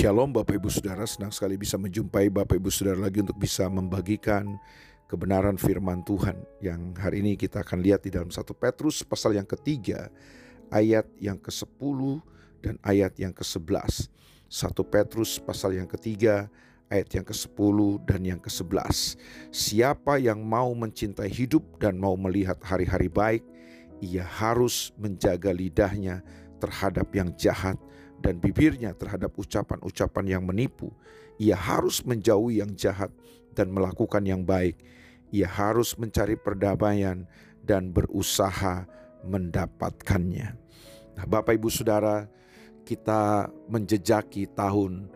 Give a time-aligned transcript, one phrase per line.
[0.00, 4.56] Shalom Bapak Ibu Saudara, senang sekali bisa menjumpai Bapak Ibu Saudara lagi untuk bisa membagikan
[5.04, 9.44] kebenaran firman Tuhan yang hari ini kita akan lihat di dalam satu Petrus pasal yang
[9.44, 10.08] ketiga
[10.72, 12.00] ayat yang ke-10
[12.64, 14.08] dan ayat yang ke-11.
[14.48, 16.48] Satu Petrus pasal yang ketiga
[16.88, 17.76] ayat yang ke-10
[18.08, 19.20] dan yang ke-11.
[19.52, 23.44] Siapa yang mau mencintai hidup dan mau melihat hari-hari baik,
[24.00, 26.24] ia harus menjaga lidahnya
[26.56, 27.76] terhadap yang jahat
[28.20, 30.92] dan bibirnya terhadap ucapan-ucapan yang menipu.
[31.40, 33.08] Ia harus menjauhi yang jahat
[33.56, 34.76] dan melakukan yang baik.
[35.32, 37.24] Ia harus mencari perdamaian
[37.64, 38.84] dan berusaha
[39.24, 40.48] mendapatkannya.
[41.16, 42.28] Nah, Bapak Ibu Saudara,
[42.84, 45.08] kita menjejaki tahun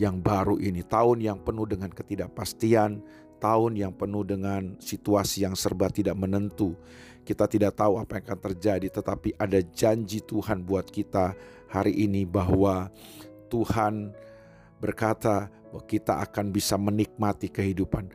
[0.00, 3.04] yang baru ini, tahun yang penuh dengan ketidakpastian,
[3.40, 6.76] tahun yang penuh dengan situasi yang serba tidak menentu.
[7.20, 11.36] Kita tidak tahu apa yang akan terjadi, tetapi ada janji Tuhan buat kita
[11.70, 12.90] hari ini bahwa
[13.46, 14.10] Tuhan
[14.82, 18.10] berkata bahwa kita akan bisa menikmati kehidupan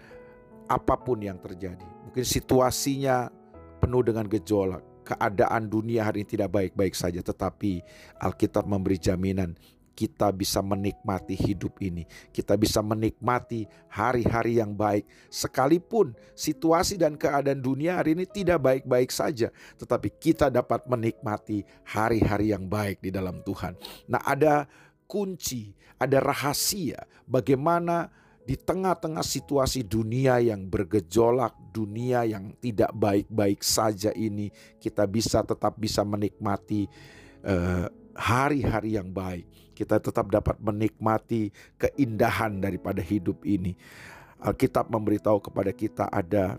[0.68, 1.88] apa pun yang terjadi.
[2.04, 3.32] Mungkin situasinya
[3.80, 7.80] penuh dengan gejolak, keadaan dunia hari ini tidak baik-baik saja, tetapi
[8.20, 9.54] Alkitab memberi jaminan
[9.96, 12.04] kita bisa menikmati hidup ini.
[12.36, 15.08] Kita bisa menikmati hari-hari yang baik.
[15.32, 19.50] Sekalipun situasi dan keadaan dunia hari ini tidak baik-baik saja.
[19.80, 23.80] Tetapi kita dapat menikmati hari-hari yang baik di dalam Tuhan.
[24.12, 24.68] Nah ada
[25.08, 28.12] kunci, ada rahasia bagaimana
[28.46, 35.74] di tengah-tengah situasi dunia yang bergejolak, dunia yang tidak baik-baik saja ini, kita bisa tetap
[35.82, 36.86] bisa menikmati
[37.42, 39.46] uh, hari-hari yang baik.
[39.76, 43.76] Kita tetap dapat menikmati keindahan daripada hidup ini.
[44.40, 46.56] Alkitab memberitahu kepada kita ada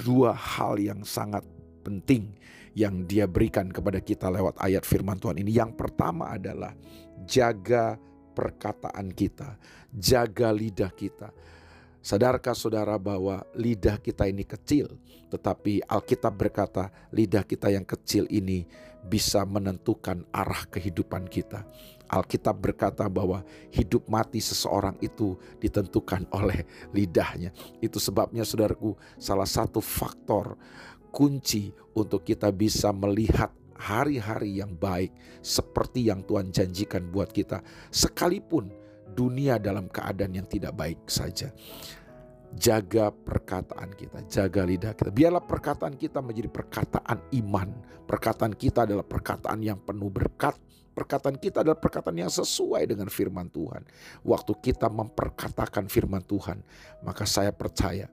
[0.00, 1.44] dua hal yang sangat
[1.84, 2.32] penting
[2.72, 5.52] yang dia berikan kepada kita lewat ayat firman Tuhan ini.
[5.52, 6.72] Yang pertama adalah
[7.28, 8.00] jaga
[8.32, 9.58] perkataan kita,
[9.92, 11.34] jaga lidah kita.
[12.08, 14.96] Sadarkah saudara bahwa lidah kita ini kecil,
[15.28, 18.64] tetapi Alkitab berkata lidah kita yang kecil ini
[19.04, 21.68] bisa menentukan arah kehidupan kita.
[22.08, 26.64] Alkitab berkata bahwa hidup mati seseorang itu ditentukan oleh
[26.96, 27.52] lidahnya.
[27.84, 30.56] Itu sebabnya saudaraku salah satu faktor
[31.12, 35.12] kunci untuk kita bisa melihat hari-hari yang baik
[35.44, 37.60] seperti yang Tuhan janjikan buat kita
[37.92, 38.72] sekalipun
[39.18, 41.50] dunia dalam keadaan yang tidak baik saja
[42.56, 45.10] jaga perkataan kita, jaga lidah kita.
[45.12, 47.68] Biarlah perkataan kita menjadi perkataan iman.
[48.08, 50.56] Perkataan kita adalah perkataan yang penuh berkat.
[50.96, 53.86] Perkataan kita adalah perkataan yang sesuai dengan firman Tuhan.
[54.26, 56.58] Waktu kita memperkatakan firman Tuhan,
[57.06, 58.10] maka saya percaya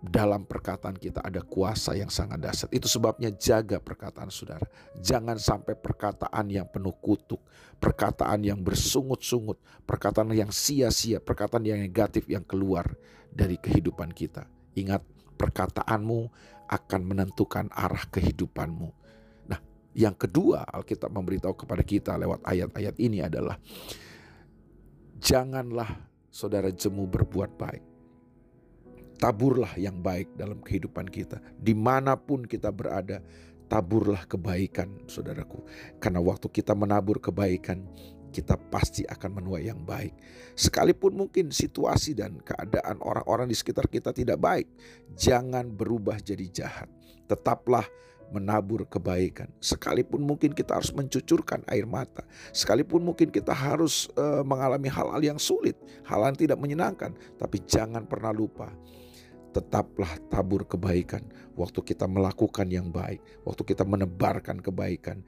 [0.00, 2.72] dalam perkataan kita ada kuasa yang sangat dahsyat.
[2.72, 4.64] Itu sebabnya jaga perkataan saudara.
[4.96, 7.44] Jangan sampai perkataan yang penuh kutuk,
[7.76, 12.88] perkataan yang bersungut-sungut, perkataan yang sia-sia, perkataan yang negatif yang keluar
[13.28, 14.48] dari kehidupan kita.
[14.72, 15.04] Ingat,
[15.36, 16.20] perkataanmu
[16.64, 18.88] akan menentukan arah kehidupanmu.
[19.52, 19.60] Nah,
[19.92, 23.60] yang kedua Alkitab memberitahu kepada kita lewat ayat-ayat ini adalah
[25.20, 27.89] janganlah saudara jemu berbuat baik
[29.20, 31.38] taburlah yang baik dalam kehidupan kita.
[31.60, 33.20] Di mana pun kita berada,
[33.68, 35.60] taburlah kebaikan, saudaraku.
[36.00, 37.84] Karena waktu kita menabur kebaikan,
[38.32, 40.16] kita pasti akan menuai yang baik.
[40.56, 44.66] Sekalipun mungkin situasi dan keadaan orang-orang di sekitar kita tidak baik,
[45.14, 46.88] jangan berubah jadi jahat.
[47.28, 47.84] Tetaplah
[48.30, 49.50] menabur kebaikan.
[49.58, 52.22] Sekalipun mungkin kita harus mencucurkan air mata,
[52.54, 55.74] sekalipun mungkin kita harus uh, mengalami hal-hal yang sulit,
[56.06, 58.70] hal yang tidak menyenangkan, tapi jangan pernah lupa
[59.50, 61.26] tetaplah tabur kebaikan
[61.58, 65.20] waktu kita melakukan yang baik, waktu kita menebarkan kebaikan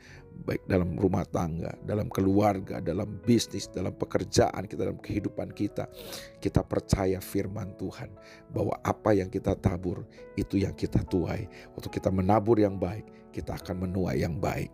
[0.47, 5.91] baik dalam rumah tangga, dalam keluarga, dalam bisnis, dalam pekerjaan kita, dalam kehidupan kita.
[6.39, 8.09] Kita percaya firman Tuhan
[8.55, 10.07] bahwa apa yang kita tabur
[10.39, 11.45] itu yang kita tuai.
[11.75, 14.71] Waktu kita menabur yang baik, kita akan menuai yang baik.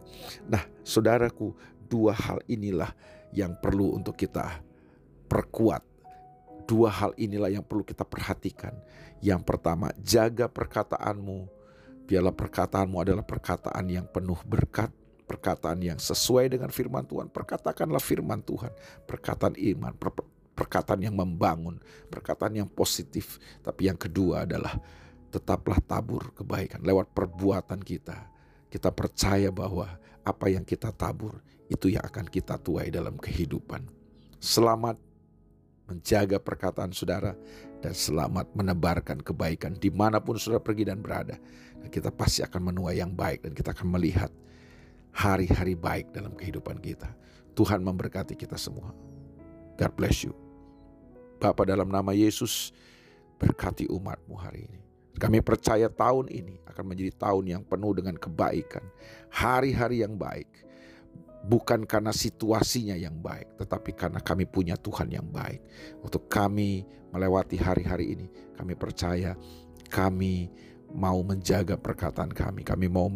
[0.47, 1.57] Nah, saudaraku,
[1.89, 2.93] dua hal inilah
[3.33, 4.61] yang perlu untuk kita
[5.29, 5.88] perkuat
[6.69, 8.77] Dua hal inilah yang perlu kita perhatikan.
[9.25, 11.49] Yang pertama, jaga perkataanmu.
[12.05, 14.93] Biarlah perkataanmu adalah perkataan yang penuh berkat,
[15.25, 17.33] perkataan yang sesuai dengan firman Tuhan.
[17.33, 18.69] Perkatakanlah firman Tuhan,
[19.09, 20.13] perkataan iman, per
[20.53, 21.81] perkataan yang membangun,
[22.13, 23.41] perkataan yang positif.
[23.65, 24.77] Tapi yang kedua adalah
[25.33, 28.29] tetaplah tabur kebaikan lewat perbuatan kita.
[28.69, 29.89] Kita percaya bahwa
[30.21, 31.41] apa yang kita tabur
[31.73, 33.89] itu yang akan kita tuai dalam kehidupan.
[34.37, 35.01] Selamat
[35.89, 37.33] menjaga perkataan saudara,
[37.81, 41.41] dan selamat menebarkan kebaikan di mana pun saudara pergi dan berada.
[41.79, 44.31] Dan kita pasti akan menuai yang baik dan kita akan melihat
[45.15, 47.09] hari-hari baik dalam kehidupan kita.
[47.57, 48.95] Tuhan memberkati kita semua.
[49.79, 50.35] God bless you.
[51.39, 52.75] Bapak dalam nama Yesus
[53.39, 54.81] berkati umatmu hari ini.
[55.19, 58.83] Kami percaya tahun ini akan menjadi tahun yang penuh dengan kebaikan.
[59.31, 60.47] Hari-hari yang baik.
[61.39, 65.63] Bukan karena situasinya yang baik, tetapi karena kami punya Tuhan yang baik.
[66.03, 68.27] Untuk kami melewati hari-hari ini,
[68.59, 69.39] kami percaya
[69.89, 70.53] kami
[70.93, 73.09] mau menjaga perkataan kami, kami mau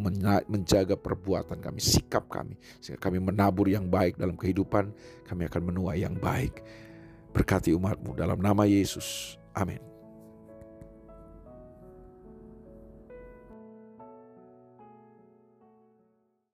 [0.48, 4.92] menjaga perbuatan kami, sikap kami, sehingga kami menabur yang baik dalam kehidupan,
[5.28, 6.60] kami akan menuai yang baik.
[7.32, 9.40] Berkati umatmu dalam nama Yesus.
[9.56, 9.91] Amin.